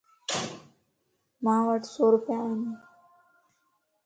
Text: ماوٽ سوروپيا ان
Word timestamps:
ماوٽ 1.43 1.81
سوروپيا 1.93 2.39
ان 2.51 2.59